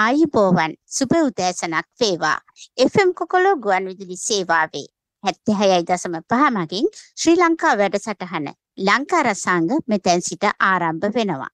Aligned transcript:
ආයුබෝවන් 0.00 0.72
සුබ 0.96 1.12
උදෑසනක් 1.18 1.86
වේවා. 2.00 2.38
FM 2.84 3.08
කොකොලෝ 3.18 3.56
ගුවන්විදුලි 3.64 4.16
සේවාවේ 4.18 4.86
76.5 5.24 6.50
මගින් 6.56 6.86
ශ්‍රී 7.20 7.34
ලංකා 7.36 7.72
වැඩසටහන 7.80 8.46
ලංකා 8.88 9.22
රසාංග 9.22 9.70
මෙතැන් 9.86 10.22
සිට 10.22 10.46
ආරම්භ 10.68 11.08
වෙනවා. 11.16 11.50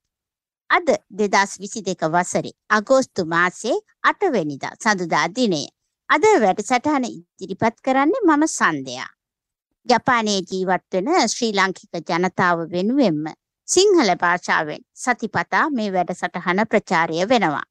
අද 0.71 0.89
2022 1.23 2.13
වසරේ 2.17 2.55
අගෝස්තු 2.79 3.27
මාසයේ 3.27 3.79
8 4.13 4.33
වෙනිදා 4.37 4.75
සඳුදා 4.83 5.27
දිනය. 5.37 5.65
අද 6.09 6.25
වැඩසටහන 6.45 7.11
ඉදිරිපත් 7.11 7.77
කරන්නේ 7.85 8.25
මම 8.29 8.49
සන්දයා. 8.49 9.11
ජපානයේ 9.87 10.41
ජීවත් 10.51 10.91
වෙන 10.95 11.29
ශ්‍රී 11.29 11.53
ලාංකික 11.53 12.03
ජනතාව 12.09 12.67
වෙනුවෙන්ම 12.73 13.25
සිංහල 13.69 14.17
භාෂාවෙන් 14.23 14.83
සතිපතා 15.03 15.71
මේ 15.71 15.93
වැඩසටහන 15.93 16.69
ප්‍රචාරය 16.71 17.29
වෙනවා. 17.31 17.69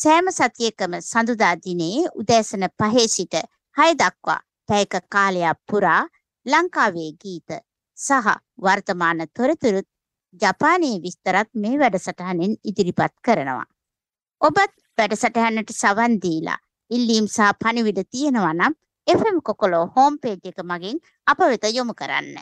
සෑම 0.00 0.28
සතියකම 0.32 0.92
සඳුදා 1.00 1.54
දිනේ 1.64 1.96
උදෑසන 2.20 2.64
පහේ 2.78 3.06
සිට 3.14 3.34
හය 3.76 3.88
දක්වා 3.94 4.40
පැයක 4.68 4.94
කාලයක් 5.14 5.58
පුරා 5.68 6.02
ලංකාවේ 6.46 7.10
ගීත 7.22 7.50
සහ 7.98 8.28
වර්තමාන 8.64 9.20
තොරතුරුත් 9.36 9.88
ජපානයේ 10.34 11.02
විස්තරත් 11.02 11.50
මේ 11.54 11.74
වැඩසටහනෙන් 11.78 12.52
ඉදිරිපත් 12.64 13.14
කරනවා. 13.26 13.66
ඔබත් 14.40 14.72
වැඩසටහනට 14.98 15.70
සවන් 15.72 16.14
දීලා 16.22 16.58
ඉල්ලීම් 16.90 17.26
සහ 17.28 17.50
පණිවිඩ 17.60 18.00
තියෙනවා 18.10 18.54
නම් 18.54 18.74
FM 19.06 19.36
කොකොලෝ 19.42 19.84
හෝම් 19.96 20.14
පේජ් 20.22 20.40
එක 20.50 20.58
මගින් 20.70 20.98
අප 21.26 21.38
වෙත 21.42 21.64
යොමු 21.74 21.94
කරන්න. 21.94 22.36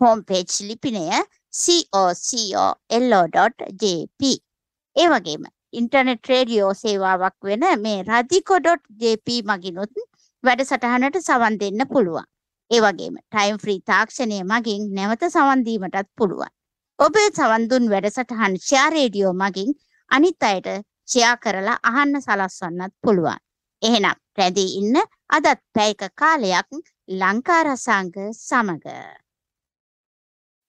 හෝම් 0.00 0.18
පේජ් 0.24 0.50
ලිපිනය 0.68 1.04
coco.lo.jp 1.62 2.60
ඒ 4.96 5.08
වගේම 5.14 5.44
ඉන්ටර්නෙට් 5.72 6.28
රේඩියෝ 6.28 6.72
සේවාවක් 6.74 7.36
වෙන 7.48 7.64
මේ 7.82 7.98
රදිකො.jp 8.02 9.28
මගිනුත් 9.50 9.92
වැඩසටහනට 10.44 11.18
සවන් 11.20 11.58
දෙන්න 11.60 11.82
පුළුවන්. 11.92 12.26
ඒ 12.70 12.80
වගේම 12.80 13.16
ටයිම් 13.24 13.58
ෆ්‍රී 13.62 13.80
තාක්ෂණය 13.90 14.40
මගින් 14.44 14.82
නැවත 14.96 15.24
සවන් 15.28 15.64
දීමටත් 15.66 16.08
පුළුවන්. 16.18 16.50
ඔබේ 16.98 17.28
සවන් 17.30 17.68
දුන් 17.70 17.86
වැඩසටහන් 17.92 18.56
ෂෙයා 18.58 18.90
රේඩියෝ 18.90 19.32
මගින් 19.34 19.70
අනිත් 20.10 20.42
අයට 20.42 20.68
ෂෙයා 21.08 21.36
කරලා 21.36 21.78
අහන්න 21.82 22.20
සලස්වන්නත් 22.20 22.94
පුළුවන්. 23.02 23.40
එහෙනම් 23.82 24.20
රැඳී 24.38 24.70
ඉන්න 24.80 24.96
අදත් 25.30 25.60
පැයක 25.74 26.02
කාලයක් 26.14 26.68
ලංකා 27.20 27.62
රසාංග 27.64 28.14
සමග. 28.32 28.86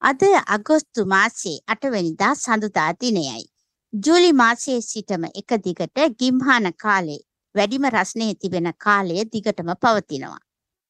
අද 0.02 0.22
අගෝස්තු 0.48 1.02
මාසේ 1.06 1.58
8 1.74 1.90
වෙනිදා 1.90 2.34
සඳුදා 2.36 2.90
දිනයයි. 3.00 3.51
ජූලි 3.92 4.32
මාසයේ 4.32 4.80
සිටම 4.80 5.24
එක 5.34 5.52
දිගට 5.64 5.98
ගිම්හාන 6.18 6.66
කාලේ 6.74 7.18
වැඩිම 7.54 7.84
රස්නේ 7.88 8.34
තිබෙන 8.34 8.72
කාලය 8.78 9.24
දිගටම 9.32 9.70
පවතිනවා. 9.76 10.38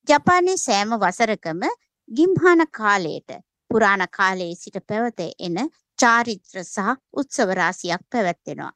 ජපානයේ 0.08 0.56
සෑම 0.56 0.95
වසරකම 0.97 1.64
ගිම්හාන 2.08 2.62
කාලයට 2.70 3.30
පුරාණ 3.70 4.06
කාලයේ 4.08 4.55
සිට 4.55 4.78
පැවත 4.86 5.20
එන 5.39 5.58
චාරිත්‍ර 5.98 6.62
සහ 6.64 6.95
උත්සව 7.14 7.50
රාශියක් 7.53 8.06
පැවැත්වෙනවා. 8.11 8.73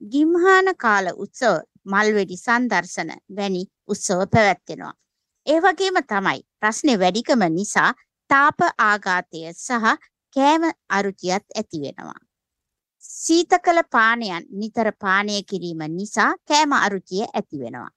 ගිම්හාන 0.00 0.74
කාල 0.76 1.14
උත්සව 1.16 1.62
මල්වෙඩි 1.86 2.36
සංදර්ශන 2.36 3.16
වැනි 3.36 3.62
උත්සව 3.88 4.26
පැවැත්වෙනවා. 4.32 4.94
ඒ 5.46 5.60
වගේම 5.60 6.02
තමයි 6.04 6.40
ප්‍රශ්නේ 6.60 7.00
වැඩිකම 7.00 7.50
නිසා 7.50 7.90
තාප 8.30 8.58
ආඝාතය 8.80 9.50
සහ 9.56 9.98
කෑම 10.36 10.72
අරුචියත් 10.88 11.46
ඇති 11.54 11.80
වෙනවා. 11.80 12.27
සීතකල 13.02 13.78
පානයන් 13.90 14.44
නිතර 14.50 14.88
පානය 14.94 15.42
කිරීම 15.42 15.82
නිසා 15.90 16.32
කෑම 16.48 16.72
අරුචිය 16.76 17.24
ඇති 17.28 17.60
වෙනවා. 17.60 17.90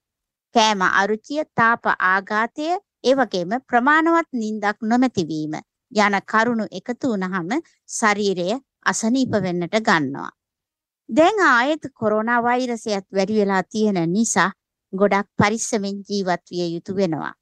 කෑම 0.56 0.82
අරුචිය 0.82 1.44
තාප 1.56 1.86
ආඝාතය 2.12 2.68
ඒ 3.04 3.14
වගේම 3.14 3.52
ප්‍රමාණවත් 3.70 4.30
නිින්දක් 4.34 4.78
නොමැතිවීම 4.84 5.54
යන 5.92 6.16
කරුණු 6.32 6.66
එකතු 6.72 7.12
වුනහම 7.14 7.52
ශරීරය 7.90 8.48
අසනීප 8.86 9.34
වෙන්නට 9.40 9.76
ගන්නවා. 9.82 10.32
දැන් 11.10 11.40
ආයෙත් 11.48 11.84
කොරෝනා 11.94 12.40
වෛරසයත් 12.44 13.06
වැඩි 13.12 13.40
වෙලා 13.40 13.64
තියෙන 13.66 14.00
නිසා 14.14 14.50
ගොඩක් 14.94 15.28
පරිස්සමෙන් 15.38 15.98
ජීවත් 16.08 16.46
විය 16.52 16.68
යුතු 16.76 16.96
වෙනවා. 16.96 17.34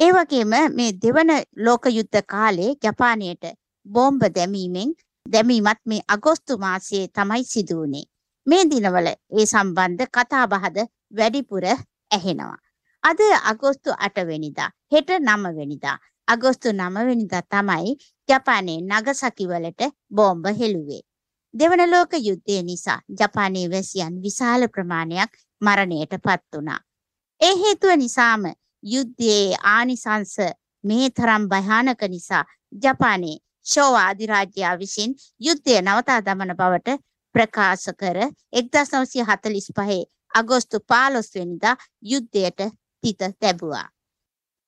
ඒ 0.00 0.12
වගේම 0.12 0.54
මේ 0.76 0.92
දෙවන 1.02 1.30
ලෝක 1.58 1.84
යුද්ධ 1.96 2.22
කාලේ 2.26 2.70
ජපානයට 2.82 3.44
බෝම්බ 3.86 4.22
දැමීමෙන් 4.36 4.90
දැමීමත් 5.26 5.80
මේ 5.86 6.00
අගෝස්තු 6.08 6.58
මාසයේ 6.58 7.08
තමයි 7.08 7.44
සිදු 7.44 7.76
වුනේ. 7.76 8.04
මේ 8.46 8.64
දිනවල 8.70 9.08
ඒ 9.08 9.46
සම්බන්ධ 9.46 10.08
කතාබහද 10.08 10.76
වැඩිපුර 11.16 11.64
ඇහෙනවා. 11.66 12.58
අද 13.02 13.20
අගෝස්තු 13.44 13.90
8 13.98 14.26
වෙනිදා, 14.26 14.70
හෙට 14.92 15.08
9 15.20 15.54
වෙනිදා. 15.56 15.96
අගෝස්තු 16.28 16.72
9 16.72 17.06
වෙනිදා 17.06 17.42
තමයි 17.50 17.96
ජපානයේ 18.28 18.80
නගසකි 18.82 19.48
වලට 19.48 19.90
බෝම්බ 20.10 20.46
හෙළුවේ. 20.60 21.02
දෙවන 21.54 21.82
ලෝක 21.90 22.12
යුද්ධය 22.26 22.62
නිසා 22.62 23.00
ජපානයේ 23.20 23.70
වැසියන් 23.70 24.22
විශාල 24.22 24.68
ප්‍රමාණයක් 24.68 25.32
මරණයටපත් 25.60 26.44
වුණා. 26.52 26.80
ඒ 27.40 27.54
හේතුව 27.54 27.96
නිසාම 27.96 28.44
යුද්ධයේ 28.82 29.56
ආනිසංස 29.64 30.36
මේ 30.84 31.10
තරම් 31.10 31.48
භයානක 31.48 32.02
නිසා 32.08 32.44
ජපානයේ 32.82 33.38
ෂෝවා 33.66 34.06
අධිරාජ්‍යයා 34.08 34.78
විසින් 34.78 35.14
යුද්ධය 35.40 35.80
නවතා 35.80 36.20
දමන 36.20 36.56
බවට 36.56 36.98
ප්‍රකාශ 37.34 37.88
කර 38.00 38.18
1945 38.54 40.04
අගෝස්තු 40.34 40.78
15 40.88 41.34
වෙනිදා 41.34 41.76
යුද්ධයට 42.02 42.60
තිත 43.02 43.20
තැබුවා. 43.40 43.88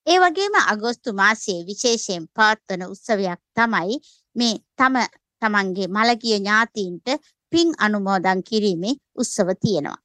ඒ 0.06 0.18
වගේම 0.20 0.56
අගෝස්තු 0.64 1.12
මාසයේ 1.12 1.66
විශේෂයෙන් 1.66 2.26
පවත්වන 2.34 2.82
උත්සවයක් 2.86 3.40
තමයි 3.56 3.96
මේ 4.36 4.54
තම 4.76 4.96
තමන්ගේ 5.42 5.88
මළගිය 5.88 6.36
ඥාතීන්ට 6.36 7.08
පින් 7.52 7.68
අනුමෝදන් 7.78 8.40
කිරීමේ 8.48 8.94
උත්සව 9.16 9.48
තියෙනවා. 9.60 9.98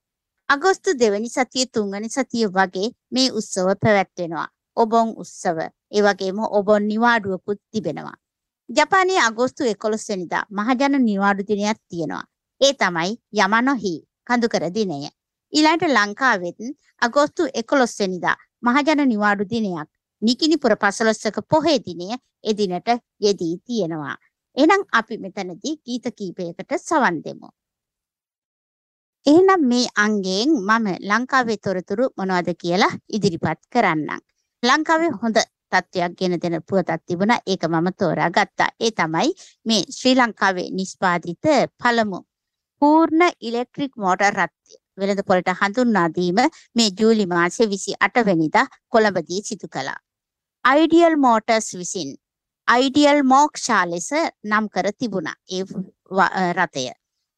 අගෝස්තු 0.49 0.99
දෙවැනි 0.99 1.29
සතිය 1.29 1.65
තුන්වැනි 1.73 2.09
සතිය 2.09 2.45
වගේ 2.49 2.89
මේ 3.11 3.29
උත්සව 3.31 3.67
පැවැත්වෙනවා. 3.81 4.47
ඔබොන් 4.77 5.13
උත්සව. 5.17 5.57
ඒ 5.91 6.01
වගේම 6.01 6.39
ඔබොන් 6.51 6.87
නිවාඩුවකුත් 6.87 7.59
තිබෙනවා. 7.71 8.20
ජපානයේ 8.77 9.19
අගෝස්තු 9.19 9.63
11 9.65 10.09
වෙනිදා 10.09 10.43
මහජන 10.49 10.95
නිවාඩු 11.05 11.43
දිනයක් 11.47 11.79
තියෙනවා. 11.89 12.23
ඒ 12.61 12.73
තමයි 12.73 13.11
යමනොහි 13.45 13.93
කඳුකර 14.27 14.65
දිනය. 14.73 14.99
ඊළඟට 15.53 15.93
ලංකාවෙත් 15.97 16.59
අගෝස්තු 17.01 17.47
11 17.53 17.99
වෙනිදා 17.99 18.35
මහජන 18.63 19.01
නිවාඩු 19.07 19.49
දිනයක් 19.53 19.89
නිකිනිපුර 20.21 20.75
පසළොස්වක 20.75 21.37
පොහේ 21.49 21.79
දිනය 21.79 22.09
එදිනට 22.43 22.89
යෙදී 23.21 23.55
තියෙනවා. 23.65 24.15
එහෙනම් 24.57 24.83
අපි 24.91 25.17
මෙතනදී 25.17 25.75
ගීත 25.85 26.05
කීපයකට 26.17 26.71
සවන් 26.79 27.17
දෙමු. 27.25 27.49
එහෙනම් 29.25 29.63
මේ 29.69 29.87
අංගයෙන් 29.95 30.51
මම 30.59 30.87
ලංකාවේ 31.09 31.57
තොරතුරු 31.57 32.05
මොනවද 32.17 32.49
කියලා 32.61 32.93
ඉදිරිපත් 33.09 33.59
කරන්නම්. 33.71 34.21
ලංකාවේ 34.63 35.11
හොඳ 35.21 35.37
තත්ත්වයක් 35.71 36.17
ගෙන 36.19 36.37
දෙන 36.43 36.57
පුවතක් 36.63 37.01
තිබුණා. 37.07 37.39
ඒක 37.47 37.63
මම 37.67 37.87
තෝරාගත්තා. 37.99 38.69
ඒ 38.79 38.91
තමයි 38.91 39.29
මේ 39.65 39.81
ශ්‍රී 39.97 40.15
ලංකාවේ 40.15 40.69
නිෂ්පාදිත 40.71 41.45
පළමු 41.79 42.19
පූර්ණ 42.81 43.23
ඉලෙක්ට්‍රික් 43.41 43.93
මෝටර් 43.97 44.33
රථය 44.33 44.79
වෙළඳ 44.99 45.21
පොළට 45.27 45.51
හඳුන්වා 45.59 46.07
දීම 46.15 46.39
මේ 46.75 46.89
ජූලි 46.99 47.25
මාසයේ 47.33 47.67
28 47.69 48.25
වෙනිදා 48.29 48.65
කොළඹදී 48.89 49.41
සිදු 49.43 49.67
කළා. 49.67 49.99
අයිඩියල් 50.65 51.15
මෝටර්ස් 51.17 51.69
විසින් 51.79 52.09
අයිඩියල් 52.67 53.21
මෝක්ෂා 53.25 53.83
ලෙස 53.85 54.09
නම් 54.49 54.65
කර 54.73 54.87
තිබුණා 54.99 55.37
ඒ 55.49 55.63
රථය. 56.53 56.85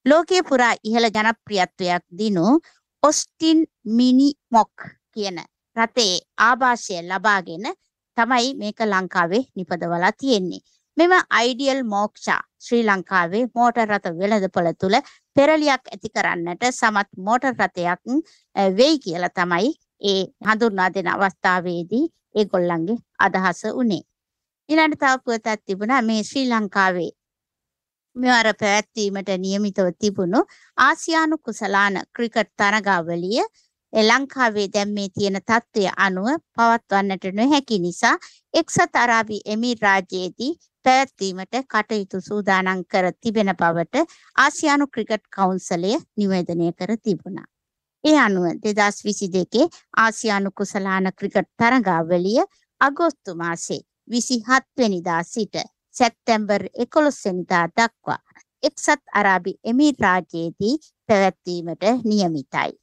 ලෝකයේ 0.05 0.43
පුරා 0.43 0.73
ඉහළ 0.83 1.07
ජනප්‍රියත්වයක් 1.09 2.03
දිනු 2.19 2.45
ඔස්ටින් 3.03 3.59
මිනි 3.97 4.29
මොක් 4.51 4.75
කියන 5.13 5.37
රථයේ 5.75 6.17
ආభాෂය 6.39 6.99
ලබාගෙන 7.03 7.65
තමයි 8.17 8.53
මේක 8.55 8.79
ලංකාවේ 8.85 9.43
නිපදවලා 9.55 10.11
තියෙන්නේ. 10.13 10.61
මෙම 10.97 11.13
අයිඩියල් 11.31 11.81
මෝක්ෂා 11.85 12.41
ශ්‍රී 12.65 12.83
ලංකාවේ 12.83 13.43
මෝටර් 13.55 13.87
රථ 13.87 14.09
වෙළඳපොළ 14.19 14.69
තුල 14.81 14.95
පෙරලියක් 15.35 15.83
ඇති 15.93 16.13
කරන්නට 16.15 16.63
සමත් 16.71 17.09
මෝටර් 17.27 17.53
රථයක් 17.53 18.01
වෙයි 18.77 18.99
කියලා 19.05 19.33
තමයි 19.39 19.73
ඒ 20.01 20.21
හඳුන්වා 20.47 20.89
දෙන 20.95 21.09
අවස්ථාවේදී 21.15 22.05
ඒගොල්ලන්ගේ 22.35 23.03
අදහස 23.19 23.63
උනේ. 23.73 24.03
ඊළඟට 24.69 25.01
තව 25.01 25.17
පුවතක් 25.25 25.59
තිබුණා 25.65 26.01
මේ 26.03 26.21
ශ්‍රී 26.23 26.47
ලංකාවේ 26.51 27.11
මෙවර 28.15 28.47
පැවැත්වීමට 28.53 29.29
නියමිතව 29.39 29.87
තිබුණු 29.99 30.39
ආසියානු 30.77 31.37
කුසලාන 31.39 31.95
ක්‍රිකට් 32.15 32.49
තරගාවලිය 32.59 33.43
ලංකාවේ 33.93 34.67
දැන් 34.73 34.89
මේ 34.89 35.09
තියෙන 35.09 35.37
තත්ත්වය 35.39 35.85
අනුව 35.97 36.27
පවත්වන්නට 36.55 37.25
නොහැකි 37.33 37.77
නිසා 37.79 38.13
එක්සත් 38.53 38.95
අරාබි 38.95 39.37
එමීර් 39.45 39.77
රාජ්‍යයේදී 39.81 40.51
පැවැත්වීමට 40.85 41.55
කටයුතු 41.67 42.21
සූදානම් 42.21 42.81
කර 42.85 43.11
තිබෙන 43.21 43.53
බවට 43.59 44.03
ආසියානු 44.37 44.87
ක්‍රිකට් 44.87 45.25
කවුන්සලය 45.35 45.93
නිවේදනය 46.17 46.71
කර 46.73 46.97
තිබුණා. 46.97 47.45
ඒ 48.03 48.17
අනුව 48.17 48.45
2022 48.65 49.69
ආසියානු 49.97 50.51
කුසලාන 50.51 51.13
ක්‍රිකට් 51.13 51.49
තරඟාවලිය 51.57 52.41
අගෝස්තු 52.81 53.35
මාසේ 53.35 53.81
27 54.07 54.61
වෙනිදා 54.77 55.23
සිට 55.23 55.55
සැප්තැම්බර් 55.95 56.63
11 56.77 57.25
වෙනිදා 57.25 57.65
දක්වා 57.69 58.21
එක්සත් 58.63 59.01
අරාබි 59.13 59.59
එමිරාජයේදී 59.63 60.77
පැවැත්වීමට 61.09 61.83
නියමිතයි. 62.03 62.82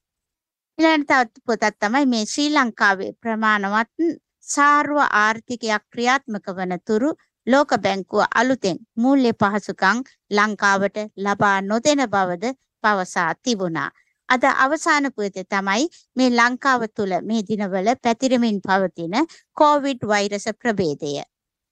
ඊළඟ 0.80 1.04
තවත් 1.04 1.40
පොතක් 1.46 1.74
තමයි 1.76 2.06
මේ 2.10 2.24
ශ්‍රී 2.24 2.50
ලංකාවේ 2.50 3.10
ප්‍රමාණවත් 3.22 4.04
සාර්ව 4.44 4.98
ආර්ථිකයක් 5.00 5.82
ක්‍රියාත්මක 5.92 6.46
වන 6.58 6.72
තුරු 6.88 7.10
ලෝක 7.46 7.70
බැංකුව 7.84 8.22
අලුතෙන් 8.32 8.78
මූල්‍ය 8.96 9.32
පහසුකම් 9.34 9.98
ලංකාවට 10.30 10.96
ලබා 11.18 11.58
නොදෙන 11.62 12.02
බවද 12.06 12.44
පවසා 12.84 13.32
තිබුණා. 13.44 13.90
අද 14.28 14.42
අවසාන 14.56 15.10
පුවතේ 15.16 15.44
තමයි 15.46 15.84
මේ 16.16 16.30
ලංකාව 16.30 16.82
තුළ 16.96 17.14
මේ 17.22 17.42
දිනවල 17.42 17.88
පැතිරෙමින් 18.04 18.58
පවතින 18.62 19.14
කොවිඩ් 19.56 20.00
වෛරස 20.04 20.46
ප්‍රභේදය. 20.60 21.12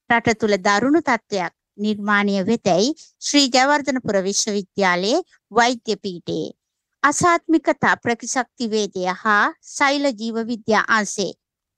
රට 0.09 0.37
තුළ 0.39 0.55
දරුණු 0.59 1.01
තත්ත්වයක් 1.01 1.53
නිර්මාණය 1.77 2.37
වෙතැයි 2.45 2.95
ශ්‍රී 3.21 3.47
ජයවර්ධනපුර 3.49 4.23
විශ්වවිද්‍යාලයේ 4.23 5.25
වෛද්‍ය 5.51 5.95
පීඨයේ 5.97 6.58
අසාත්මිකතා 7.03 7.95
ප්‍රතිශක්තිවේදය 7.97 9.03
හා 9.19 9.43
සෛල 9.67 10.05
ජීව 10.19 10.37
විද්‍යා 10.47 10.81
අංශේ 10.95 11.31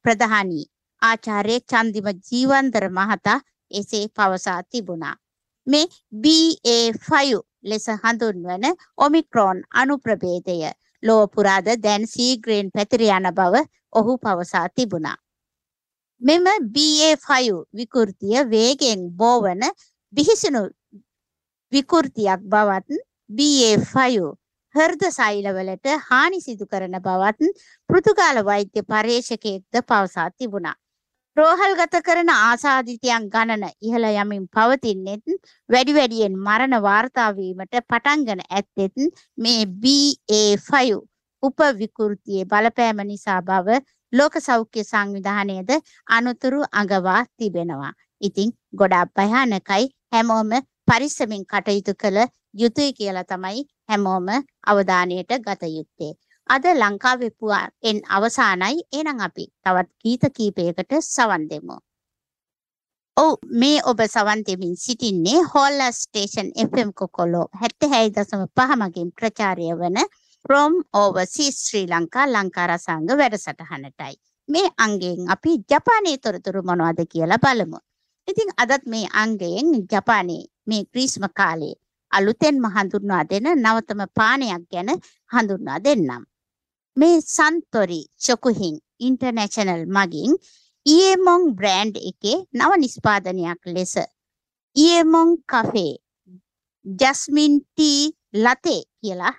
ප්‍රධානී 0.05 0.63
ආචාර්ය 1.01 1.57
චන්දිම 1.71 2.07
ජීවන්දර 2.29 2.85
මහතා 2.89 3.35
එසේ 3.71 4.05
පවසා 4.09 4.61
තිබුණා. 4.65 5.15
මේ 5.67 5.85
BA5 6.23 7.39
ලෙස 7.63 7.85
හඳුන්වන 7.95 8.65
ඔමික්‍රෝන් 8.97 9.61
අනුප්‍රභේදය 9.75 10.57
ලොව 11.03 11.21
පුරාද 11.35 11.71
දැන් 11.83 12.07
සීග්‍රයෙන් 12.07 12.73
පැතිර 12.73 13.05
යන 13.09 13.29
බව 13.31 13.63
ඔහු 13.93 14.17
පවසා 14.17 14.65
තිබුණා. 14.75 15.17
මෙම 16.21 16.51
BA5 16.75 17.53
විකෘතිය 17.73 18.37
වේගෙන් 18.49 19.07
බෝවන 19.15 19.63
බිහිසුණු 20.13 20.67
විකෘතියක් 21.71 22.41
බවත් 22.49 23.01
BA5 23.29 24.31
හෘද 24.75 25.03
සෛලවලට 25.11 25.87
හානි 26.05 26.39
සිදු 26.41 26.65
කරන 26.65 26.95
බවත් 27.01 27.49
පෘතුගාල 27.89 28.37
වෛද්‍ය 28.45 28.83
පර්යේෂකයෙක්ද 28.83 29.83
පවසා 29.83 30.29
තිබුණා. 30.31 30.75
රෝහල්ගත 31.37 31.95
කරන 32.05 32.29
ආසාදිතයන් 32.31 33.27
ගණන 33.33 33.65
ඉහළ 33.81 34.07
යමින් 34.13 34.47
පවතින්නෙත් 34.49 35.35
වැඩි 35.69 35.95
වැඩියෙන් 35.97 36.33
මරණ 36.39 36.77
වාර්තා 36.81 37.29
වීමට 37.37 37.79
පටන්ගෙන 37.85 38.43
ඇත්තෙත් 38.49 39.05
මේ 39.37 39.61
BA5 39.83 40.99
උපවිකෘතියේ 41.43 42.45
බලපෑම 42.45 43.01
නිසා 43.05 43.39
බව 43.43 43.79
ලෝක 44.13 44.35
සෞඛ්‍ය 44.41 44.83
සංවිධානයේද 44.83 45.71
අනුතුරු 46.09 46.61
අඟවා 46.73 47.21
තිබෙනවා. 47.37 47.93
ඉතින් 48.21 48.51
ගොඩාක් 48.75 49.15
භයානකයි 49.15 49.85
හැමෝම 50.11 50.51
පරිස්සමින් 50.87 51.43
කටයුතු 51.45 51.93
කළ 51.95 52.19
යුතුයි 52.55 52.93
කියලා 52.93 53.23
තමයි 53.25 53.63
හැමෝම 53.91 54.27
අවධානයට 54.67 55.31
ගත 55.47 55.71
යුත්තේ. 55.77 56.13
අද 56.49 56.65
ලංකාවේ 56.73 57.31
පුවාෙන් 57.39 57.97
අවසానයි 58.09 58.77
එහෙනම් 58.93 59.19
අපි 59.27 59.45
තවත් 59.63 59.89
ගීත 60.01 60.23
කීපයකට 60.37 60.93
සවන් 61.05 61.43
දෙමු. 61.49 61.77
ඔව් 63.17 63.33
මේ 63.53 63.79
ඔබ 63.85 63.99
සවන් 64.05 64.41
දෙමින් 64.47 64.75
සිටින්නේ 64.77 65.39
හෝල්ලා 65.51 65.91
ස්ටේෂන් 65.91 66.49
FM 66.65 66.91
කොකොලෝ 66.93 67.45
76.5 67.61 68.77
මගින් 68.81 69.09
ප්‍රචාරය 69.11 69.67
වන 69.79 69.97
from 70.45 70.73
overseas 70.93 71.57
ශ්‍රී 71.65 71.87
ලංකා 71.87 72.25
ලංකා 72.27 72.67
රසාංග 72.67 73.09
වැඩසටහනටයි. 73.19 74.13
මේ 74.49 74.67
අංගයෙන් 74.77 75.29
අපි 75.29 75.51
ජපානයේ 75.71 76.17
තොරතුරු 76.17 76.61
මොනවද 76.63 77.01
කියලා 77.13 77.43
බලමු. 77.45 77.79
ඉතින් 78.27 78.49
අදත් 78.57 78.85
මේ 78.85 79.05
අංගයෙන් 79.13 79.69
ජපානයේ 79.91 80.43
මේ 80.67 80.83
ග්‍රීස්ම 80.85 81.25
කාලයේ 81.33 81.80
අලුතෙන්ම 82.11 82.65
හඳුන්වා 82.75 83.23
දෙන 83.31 83.47
නවතම 83.55 84.01
පානයක් 84.19 84.63
ගැන 84.71 84.89
හඳුන්වා 85.31 85.79
දෙන්නම්. 85.85 86.23
මේ 86.97 87.17
සන්තොරි 87.27 88.01
චොකුහින් 88.23 88.75
ඉන්ටර්නැෂනල් 88.99 89.83
මගින් 89.97 90.31
ඉයමොං 90.85 91.43
බ්‍රෑන්ඩ් 91.57 91.95
එකේ 92.09 92.37
නව 92.53 92.71
නිස්පාදනයක් 92.79 93.61
ලෙස 93.75 93.93
ඉයමොං 94.75 95.29
කෆේ 95.51 95.93
ජස්මින් 96.85 97.53
ටී 97.61 98.01
ලතේ 98.43 98.81
කියලා 99.01 99.35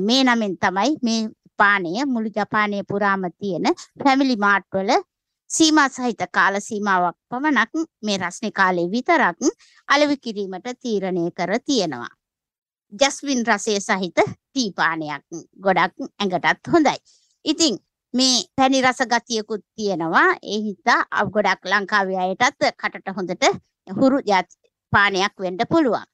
මේ 0.00 0.22
නමෙන් 0.24 0.54
තමයි 0.62 0.92
මේ 1.02 1.20
පානය 1.58 1.92
මුළු 2.06 2.30
ජපානය 2.30 2.78
පුරාම 2.90 3.24
තියෙන 3.40 3.66
ෆැමිලි 4.02 4.36
මාර්ට් 4.36 4.68
වල 4.74 4.90
සීමා 5.50 5.88
සහිත 5.88 6.22
කාල 6.32 6.60
සීමාවක් 6.60 7.16
පමණක් 7.30 7.72
මේ 8.02 8.18
රස්නේ 8.18 8.52
කාලේ 8.52 8.86
විතරක් 8.90 9.38
අලෙවි 9.88 10.16
කිරීමට 10.16 10.68
තීරණය 10.82 11.30
කර 11.30 11.52
තියෙනවා. 11.60 12.12
ජස්වින් 12.92 13.46
රසය 13.46 13.80
සහිත 13.80 14.18
ටී 14.18 14.70
පානයක් 14.72 15.22
ගොඩක් 15.60 15.94
ඇඟටත් 16.18 16.72
හොඳයි. 16.72 16.96
ඉතින් 17.44 17.78
මේ 18.14 18.44
පැණි 18.56 18.82
රස 18.82 19.00
ගතියකුත් 19.04 19.62
තියෙනවා. 19.76 20.28
ඒ 20.42 20.60
හින්දා 20.66 21.00
ගොඩක් 21.26 21.62
ලංකාවේ 21.64 22.18
අයටත් 22.18 22.60
කටට 22.74 23.16
හොඳට 23.16 23.44
හුරු 24.00 24.18
පානයක් 24.92 25.34
වෙන්න 25.40 25.58
පුළුවන්. 25.70 26.06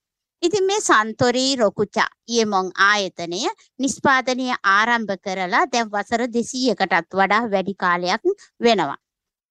ඉතින් 0.42 0.64
මේ 0.66 0.80
සන්තොරී 0.80 1.56
රොකුචා 1.56 2.08
යෙමොන් 2.28 2.68
ආයතනය 2.86 3.40
නිෂ්පාදනය 3.78 4.46
ආරම්භ 4.64 5.16
කරලා 5.24 5.64
දැන් 5.72 5.90
වසර 5.90 6.22
200කටත් 6.28 7.14
වඩා 7.14 7.42
වැඩි 7.50 7.74
කාලයක් 7.74 8.22
වෙනවා. 8.60 9.01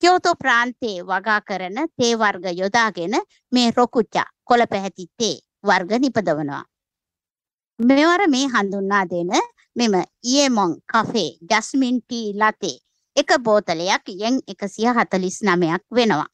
කියෝතෝ 0.02 0.36
ප්‍රාන්තයේ 0.36 1.04
වගා 1.04 1.42
කරන 1.42 1.78
තේ 1.98 2.14
වර්ග 2.16 2.46
යොදාගෙන 2.60 3.16
මේ 3.52 3.68
රොකුචා 3.78 4.28
කොළ 4.44 4.64
පැහැති 4.70 5.06
තේ 5.20 5.36
වර්ග 5.64 5.92
නිපදවනවා. 6.00 6.64
මෙවර 7.80 8.22
මේ 8.30 8.48
හඳුන්වා 8.48 9.06
දෙන 9.12 9.32
මෙම 9.76 9.94
ඉයමොන් 10.34 10.74
කෆේ 10.92 11.30
ජස්මින් 11.50 12.00
ටී 12.02 12.28
ලතේ 12.34 12.78
එක 13.16 13.30
බෝතලයක් 13.44 14.06
යෙන් 14.16 14.36
149ක් 14.52 15.82
වෙනවා. 15.92 16.28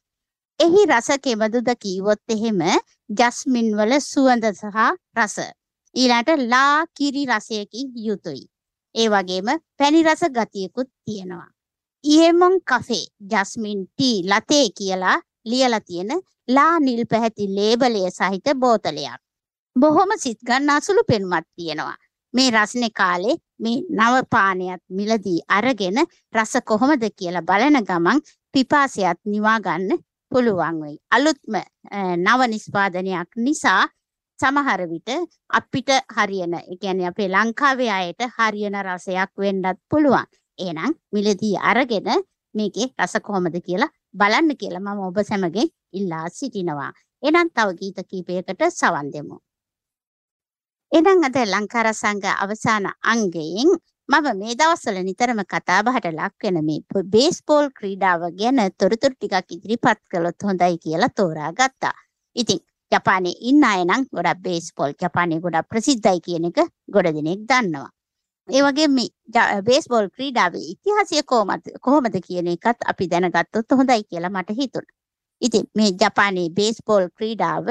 එහි 0.60 0.82
රස 0.86 1.08
කෙබඳුද 1.22 1.68
කීවොත් 1.82 2.22
එහෙම 2.28 2.60
ජස්මින් 3.10 3.68
වල 3.76 3.92
සුවඳ 4.02 4.44
සහ 4.52 4.78
රස. 5.16 5.36
ඊළඟට 5.94 6.48
ලා 6.48 6.86
කිරි 6.96 7.22
රසයකින් 7.26 7.92
යුතුයි. 8.06 8.44
ඒ 8.94 9.08
වගේම 9.08 9.48
පැණි 9.78 10.02
රස 10.02 10.22
ගතියකුත් 10.30 10.88
තියෙනවා. 11.04 11.48
ඉයමොන් 12.04 12.60
කෆේ 12.60 13.06
ජස්මින් 13.30 13.86
ටී 13.86 14.22
ලතේ 14.22 14.66
කියලා 14.78 15.20
ලියලා 15.44 15.80
තියෙන 15.80 16.10
ලා 16.48 16.78
නිල් 16.80 17.04
පැහැති 17.10 17.54
ලේබලය 17.56 18.02
සහිත 18.10 18.46
බෝතලයක්. 18.60 19.20
බොහොම 19.76 20.10
සිත් 20.16 20.38
ගන්නා 20.46 20.80
සුළු 20.80 21.02
පෙනුමක් 21.08 21.46
තියෙනවා. 21.56 21.96
මේ 22.34 22.50
රස්නේ 22.50 22.90
කාලේ 22.90 23.36
මේ 23.58 23.82
නව 23.90 24.14
පානයත් 24.30 24.82
මිලදී 24.88 25.40
අරගෙන 25.48 25.98
රස 26.34 26.52
කොහොමද 26.64 27.02
කියලා 27.18 27.42
බලන 27.42 27.84
ගමන් 27.84 28.20
පිපාසයත් 28.54 29.18
නිවා 29.24 29.58
ගන්න 29.60 29.98
පුළුවන් 30.30 30.80
වෙයි. 30.82 30.98
අලුත්ම 31.10 31.54
නව 32.16 32.40
නිෂ්පාදනයක් 32.48 33.30
නිසා 33.36 33.88
සමහර 34.38 34.82
විට 34.90 35.08
අපිට 35.48 35.90
හරියන, 36.16 36.54
ඒ 36.54 36.76
කියන්නේ 36.80 37.08
අපේ 37.08 37.28
ලංකාවේ 37.28 37.90
අයට 37.90 38.20
හරියන 38.36 38.76
රසයක් 38.86 39.30
වෙන්නත් 39.38 39.78
පුළුවන්. 39.90 40.26
එහෙනම් 40.58 40.92
මිලදී 41.12 41.56
අරගෙන 41.70 42.08
මේකේ 42.54 42.88
රස 42.98 43.14
කොහොමද 43.22 43.56
කියලා 43.66 43.94
බලන්න 44.14 44.56
කියලා 44.60 44.86
මම 44.86 45.00
ඔබ 45.02 45.18
සැමගෙන් 45.24 45.68
ඉල්ලා 45.92 46.24
සිටිනවා. 46.30 46.92
එහෙනම් 47.22 47.48
තව 47.50 47.68
ගීත 47.80 47.98
කීපයකට 48.10 48.62
සවන් 48.70 49.12
දෙමු. 49.12 49.36
එහෙනම් 50.92 51.24
අද 51.24 51.36
ලංකාර 51.44 51.88
සංඝ 51.92 52.28
අවසාන 52.36 52.86
අංගයෙන් 53.04 53.70
මම 54.08 54.26
මේ 54.40 54.54
දවස්වල 54.54 54.98
නිතරම 55.04 55.40
කතා 55.44 55.80
බහට 55.82 56.06
ලක් 56.10 56.42
වෙන 56.44 56.58
මේ 56.64 57.04
බේස්බෝල් 57.06 57.66
ක්‍රීඩාව 57.70 58.22
ගැන 58.38 58.60
තොරතුරු 58.78 59.14
ටිකක් 59.14 59.52
ඉදිරිපත් 59.54 60.00
කළොත් 60.10 60.40
හොඳයි 60.42 60.78
කියලා 60.84 61.16
තෝරාගත්තා. 61.18 61.96
ඉතින් 62.36 62.60
ජපානයේ 62.92 63.40
ඉන්න 63.50 63.64
අය 63.64 63.84
නම් 63.84 64.02
ගොඩක් 64.16 64.40
බේස්බෝල් 64.46 64.92
ජපානයේ 64.94 65.42
ගොඩක් 65.44 65.68
ප්‍රසිද්ධයි 65.70 66.24
කියන 66.26 66.48
එක 66.50 66.58
ගොඩ 66.88 67.08
දෙනෙක් 67.16 67.40
දන්නවා. 67.50 67.90
ඒ 68.48 68.62
වගේ 68.62 68.88
මේ 68.88 69.62
බේස්බෝල් 69.62 70.06
ක්‍රීඩාවේ 70.10 70.66
ඉතිහාසය 70.72 71.22
කොහොමද 71.22 71.66
කොහොමද 71.80 72.14
කියන 72.26 72.46
එකත් 72.52 72.86
අපි 72.92 73.08
දැනගත්තොත් 73.10 73.74
හොඳයි 73.78 74.02
කියලා 74.04 74.30
මට 74.30 74.56
හිතුණා. 74.60 74.96
ඉතින් 75.42 75.66
මේ 75.76 75.90
ජපානයේ 76.02 76.48
බේස්බෝල් 76.50 77.08
ක්‍රීඩාව 77.16 77.66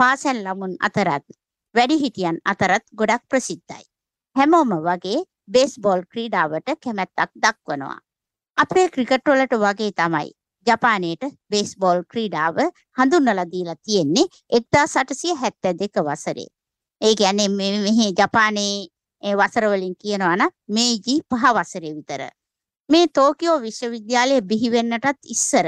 පාසල් 0.00 0.40
ළමුන් 0.44 0.74
අතරත් 0.80 1.24
වැඩිහිටියන් 1.74 2.36
අතරත් 2.44 2.84
ගොඩක් 2.94 3.22
ප්‍රසිද්ධයි. 3.28 3.84
හැමෝම 4.36 4.74
වගේ 4.86 5.18
බේස්බෝල් 5.48 6.02
ක්‍රීඩාවට 6.12 6.68
කැමැත්තක් 6.82 7.32
දක්වනවා. 7.36 7.98
අපේ 8.58 8.86
ක්‍රිකට් 8.88 9.28
වලට 9.28 9.54
වගේ 9.56 9.90
තමයි 9.92 10.30
ජපානයේට 10.66 11.24
බේස්බෝල් 11.50 12.04
ක්‍රීඩාව 12.12 12.62
හඳුන්වලා 12.98 13.48
දීලා 13.52 13.78
තියෙන්නේ 13.82 14.26
1872 14.52 16.06
වසරේ. 16.06 16.48
ඒ 17.00 17.14
කියන්නේ 17.14 17.48
මෙහි 17.80 18.12
ජපානයේ 18.12 18.88
ඒ 19.22 19.34
වසර 19.34 19.66
වලින් 19.68 19.94
කියනවා 19.96 20.36
නම් 20.36 20.52
මේජි 20.68 21.14
පහ 21.30 21.44
වසරේ 21.56 21.94
විතර. 21.94 22.22
මේ 22.88 23.06
ටෝකියෝ 23.06 23.58
විශ්වවිද්‍යාලය 23.60 24.40
බිහි 24.50 24.68
වෙන්නටත් 24.70 25.32
ඉස්සර 25.34 25.66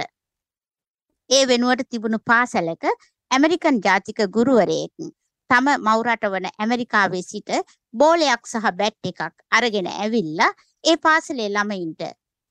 ඒ 1.30 1.42
වෙනුවට 1.46 1.88
තිබුණු 1.90 2.18
පාසලක 2.26 2.84
ඇමරිකන් 3.30 3.80
ජාතික 3.84 4.20
ගුරුවරයෙක් 4.36 5.10
තම 5.50 5.68
මවුරට 5.80 6.24
වන 6.32 6.48
ඇමරිකාවේ 6.48 7.22
සිට 7.22 7.50
බෝලයක් 7.94 8.46
සහ 8.46 8.70
බැට් 8.78 9.10
එකක් 9.10 9.20
අරගෙන 9.50 9.88
ඇවිල්ලා 9.92 10.50
ඒ 10.84 10.96
පාසලේ 10.98 11.48
ළමයින්ට 11.48 12.02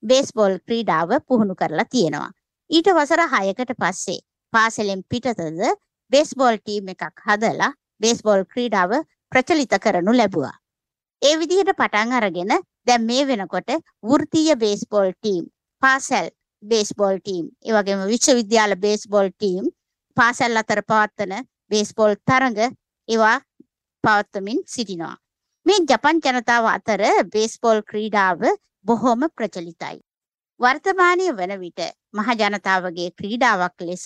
බේස්බෝල් 0.03 0.55
ක්‍රීඩාව 0.65 1.11
පුහුණු 1.27 1.55
කරලා 1.55 1.87
තියෙනවා. 1.87 2.31
ඊට 2.69 2.89
වසර 2.91 3.23
6කට 3.27 3.75
පස්සේ 3.81 4.19
පාසලෙන් 4.53 5.03
පිටතද 5.09 5.61
බේස්බෝල් 6.11 6.57
ටීම් 6.57 6.91
එකක් 6.93 7.23
හදලා 7.25 7.71
බේස්බෝල් 8.01 8.43
ක්‍රීඩාව 8.45 8.91
ප්‍රචලිත 9.31 9.73
කරනු 9.83 10.13
ලැබුවා. 10.13 10.55
ඒ 11.21 11.35
විදිහට 11.35 11.71
පටන් 11.73 12.13
අරගෙන 12.13 12.51
දැන් 12.87 13.05
මේ 13.05 13.23
වෙනකොට 13.27 13.71
වෘත්තීය 14.03 14.55
බේස්බෝල් 14.55 15.11
ටීම්, 15.13 15.45
පාසල් 15.81 16.27
බේස්බෝල් 16.63 17.17
ටීම්, 17.19 17.45
ඒ 17.65 17.73
වගේම 17.73 18.05
විශ්වවිද්‍යාල 18.07 18.75
බේස්බෝල් 18.77 19.31
ටීම්, 19.31 19.65
පාසල් 20.17 20.61
අතර 20.61 20.81
පවත්වන 20.83 21.33
බේස්බෝල් 21.71 22.15
තරඟ 22.21 22.59
ඒවා 23.09 23.37
පවත්වමින් 24.03 24.61
සිටිනවා. 24.65 25.15
මේ 25.65 25.83
ජපන් 25.83 26.21
ජනතාව 26.25 26.69
අතර 26.71 27.03
බේස්බෝල් 27.33 27.81
ක්‍රීඩාව 27.83 28.45
බොහොම 28.85 29.27
ප්‍රචලිතයි. 29.35 29.97
වර්තමානයේ 30.59 31.33
වන 31.33 31.53
විට 31.59 31.81
මහ 32.13 32.37
ජනතාවගේ 32.37 33.09
ක්‍රීඩාවක් 33.11 33.81
ලෙස 33.81 34.05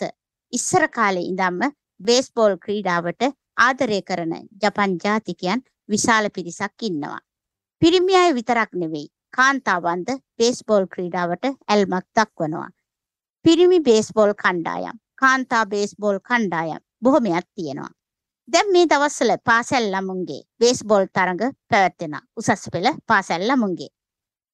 ඉස්සර 0.54 0.88
කාලේ 0.90 1.30
ඉඳන්ම 1.30 1.62
බේස්බෝල් 2.00 2.58
ක්‍රීඩාවට 2.58 3.30
ආදරය 3.58 4.02
කරන 4.02 4.34
ජපන් 4.62 4.98
ජාතිකයන් 5.04 5.64
විශාල 5.90 6.30
පිරිසක් 6.30 6.82
ඉන්නවා. 6.82 7.20
පිරිමි 7.82 8.16
අය 8.16 8.32
විතරක් 8.34 8.72
නෙවෙයි 8.74 9.08
කාන්තාවන්ද 9.34 10.10
බේස්බෝල් 10.38 10.86
ක්‍රීඩාවට 10.88 11.46
ඇල්මක් 11.68 12.06
දක්වනවා. 12.16 12.70
පිරිමි 13.46 13.80
බේස්බෝල් 13.80 14.34
කණ්ඩායම්, 14.34 14.98
කාන්තා 15.16 15.66
බේස්බෝල් 15.66 16.20
කණ්ඩායම් 16.20 16.82
බොහොමයක් 17.02 17.48
තියෙනවා. 17.56 17.92
දැන් 18.48 18.72
මේ 18.72 18.86
දවස්වල 18.86 19.34
පාසල් 19.46 19.86
ළමුන්ගේ 19.92 20.42
බේස්බෝල් 20.60 21.06
තරඟ 21.08 21.44
පැවැත්වෙන 21.70 22.16
උසස් 22.36 22.64
පෙළ 22.74 22.90
පාසල් 23.08 23.44
ළමුන්ගේ. 23.50 23.92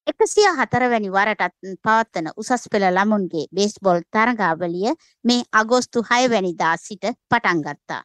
එකසිය 0.06 0.48
හතරවැනි 0.58 1.10
වරටත් 1.10 1.56
පවත්වන 1.84 2.28
උසස් 2.36 2.68
පෙළ 2.72 2.86
ළමුන්ගේ 2.90 3.48
බේස්බෝල් 3.56 4.00
තරඟාවලිය 4.12 4.94
මේ 5.24 5.42
අගෝස්තු 5.52 6.06
හයවැනිදා 6.10 6.74
සිට 6.76 7.04
පටන් 7.30 7.62
ගත්තා. 7.66 8.02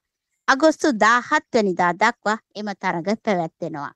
අගෝස්තු 0.47 0.87
17 0.93 1.53
වෙනිදා 1.53 1.93
දක්වා 1.93 2.37
එම 2.55 2.67
තරඟ 2.75 3.07
පැවැත්වෙනවා. 3.25 3.91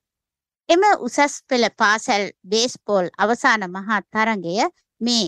එම 0.69 0.83
උසස් 0.99 1.33
පෙළ 1.49 1.65
පාසල් 1.77 2.23
බේස්බෝල් 2.43 3.07
අවසාන 3.17 3.65
මහා 3.67 3.99
තරඟය 4.13 4.55
මේ 5.01 5.25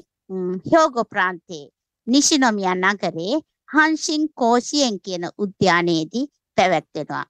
හ්‍යෝගෝ 0.66 1.06
ප්‍රාන්තයේ 1.06 1.66
නිෂිනොමියා 2.08 2.76
නගරේ 2.84 3.36
හන්ෂින් 3.74 4.24
කෝෂියෙන් 4.36 4.98
කියන 5.06 5.26
උද්‍යානයේදී 5.38 6.26
පැවැත්වෙනවා. 6.58 7.26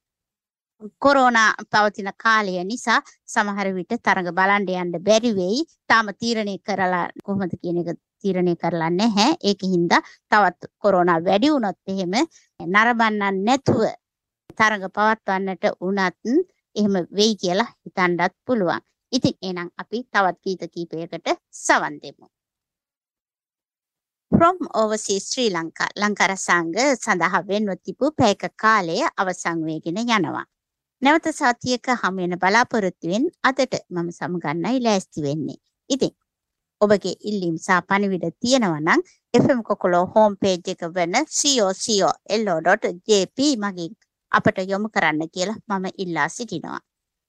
කොරෝනා 0.99 1.49
පවතින 1.71 2.11
කාලය 2.17 2.53
නිසා 2.63 2.99
සමහර 3.27 3.67
විට 3.75 3.93
තරඟ 3.99 4.31
බලන්න 4.37 4.71
යන්න 4.75 5.03
බැරි 5.07 5.31
වෙයි. 5.35 5.59
තාම 5.89 6.07
තීරණය 6.19 6.55
කරලා 6.59 7.05
කොහොමද 7.25 7.53
කියන 7.61 7.81
එක 7.81 7.99
තීරණය 8.21 8.55
කරලා 8.55 8.91
නැහැ. 8.91 9.29
ඒක 9.49 9.61
හින්දා 9.73 10.01
තවත් 10.31 10.71
කොරෝනා 10.81 11.19
වැඩි 11.27 11.53
වුණොත් 11.53 11.79
එහෙම 11.87 12.15
නරඹන්නන් 12.59 13.43
නැතුව 13.47 13.81
තරඟ 14.57 14.87
පවත්වන්නට 14.97 15.65
උනත් 15.87 16.25
එහෙම 16.75 16.95
වෙයි 17.17 17.33
කියලා 17.41 17.71
හිතන්නත් 17.85 18.33
පුළුවන්. 18.45 18.81
ඉතින් 19.11 19.35
එහෙනම් 19.41 19.69
අපි 19.77 20.03
තවත් 20.13 20.37
ගීත 20.43 20.63
කීපයකට 20.73 21.27
සවන් 21.63 21.97
දෙමු. 22.03 22.27
From 24.31 24.57
Overseas 24.73 25.25
Sri 25.29 25.49
Lanka 25.51 25.85
ලංකාර 25.99 26.33
සංඝ 26.37 26.95
සඳහා 26.95 27.41
වෙන්ව 27.49 27.75
තිබූ 27.83 28.11
පැයක 28.19 28.43
කාලය 28.55 28.97
අවසන් 29.21 29.59
වෙගෙන 29.67 29.99
යනවා. 29.99 30.45
නැවත 31.01 31.27
සතියක 31.33 31.87
හමු 32.01 32.21
වෙන 32.21 32.35
බලාපොරොත්තුවෙන් 32.41 33.25
අදට 33.43 33.73
මම 33.89 34.09
සමගන්නයි 34.11 34.79
ලෑස්ති 34.85 35.21
වෙන්නේ. 35.25 35.59
ඉතින් 35.89 36.13
ඔබගේ 36.81 37.15
ඉල්ලීම් 37.29 37.57
සහ 37.57 37.81
පණිවිඩ 37.87 38.25
තියෙනවා 38.41 38.79
නම් 38.79 39.01
FM 39.33 39.61
කොකොලෝ 39.63 40.05
හෝම් 40.13 40.35
පේජ් 40.35 40.69
එක 40.73 40.81
වෙන 40.95 41.13
co.lo.jp 41.37 43.39
මගින් 43.63 43.91
අපට 44.31 44.57
යොමු 44.71 44.89
කරන්න 44.89 45.29
කියලා 45.33 45.59
මම 45.69 45.85
ඉල්ලා 45.97 46.29
සිටිනවා. 46.29 46.79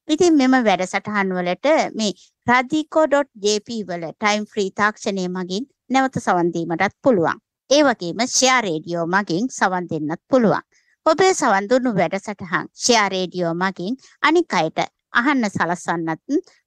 ඉතින් 0.08 0.34
මෙම 0.34 0.54
වැඩසටහන් 0.68 1.34
වලට 1.36 1.66
මේ 1.98 2.12
radiko.jp 2.46 3.68
වල 3.88 4.04
ටයිම් 4.12 4.46
ෆ්‍රී 4.46 4.70
තාක්ෂණය 4.72 5.28
මගින් 5.28 5.66
නැවත 5.90 6.18
සවන් 6.18 6.52
දීමටත් 6.54 6.94
පුළුවන්. 7.02 7.38
ඒ 7.70 7.82
වගේම 7.82 8.26
ෂෙයා 8.26 8.60
රේඩියෝ 8.60 9.06
මගින් 9.06 9.50
සවන් 9.50 9.86
දෙන්නත් 9.90 10.20
පුළුවන්. 10.30 10.62
ඔබේ 11.06 11.34
සවන් 11.34 11.68
දුන්නු 11.70 11.94
වැඩසටහන් 11.98 12.66
ෂෙයා 12.74 13.08
රේඩියෝ 13.08 13.54
මගින් 13.54 13.96
අනික් 14.22 14.54
අයට 14.54 14.78
අහන්න 15.12 15.50
සලස්වන්නත් 15.50 16.20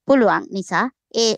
පුළුවන් 0.08 0.46
නිසා 0.50 0.90
ඒ 1.16 1.34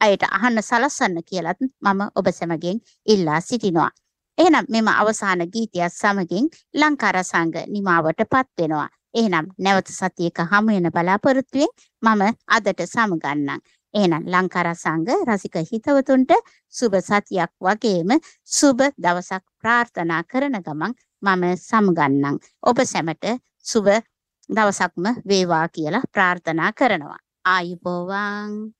අයට 0.00 0.22
අහන්න 0.30 0.62
සලස්වන්න 0.62 1.24
කියලත් 1.24 1.60
මම 1.82 2.00
ඔබ 2.14 2.26
සැමගෙන් 2.32 2.78
ඉල්ලා 3.06 3.40
සිටිනවා. 3.40 3.90
එහෙනම් 4.38 4.66
මෙම 4.68 4.88
අවසාන 4.90 5.42
ගීතයත් 5.54 5.92
සමගින් 5.92 6.46
ලංකාර 6.74 7.18
සංඝ 7.22 7.58
නිමාවට 7.68 8.22
පත් 8.26 8.48
වෙනවා. 8.58 8.88
එහෙනම් 9.14 9.46
නැවත 9.58 9.88
සතියක 9.90 10.38
හමු 10.50 10.72
වෙන 10.74 10.88
බලාපොරොත්තුවෙන් 10.94 11.70
මම 12.02 12.22
අදට 12.48 12.80
සමගන්නම්. 12.86 13.60
එහෙනම් 13.94 14.24
ලංකාර 14.26 14.68
සංඝ 14.74 15.26
රසික 15.28 15.56
හිතවතුන්ට 15.70 16.32
සුබ 16.72 16.94
සතියක් 17.00 17.52
වගේම 17.60 18.10
සුබ 18.48 18.78
දවසක් 18.96 19.44
ප්‍රාර්ථනා 19.60 20.22
කරන 20.24 20.56
ගමන් 20.60 20.92
මම 21.22 21.44
සමගන්නම්. 21.58 22.36
ඔබ 22.62 22.84
සැමට 22.84 23.24
සුබ 23.64 23.86
දවසක්ම 24.48 25.06
වේවා 25.28 25.66
කියලා 25.68 26.06
ප්‍රාර්ථනා 26.12 26.72
කරනවා. 26.72 27.20
ආයුබෝවන් 27.44 28.79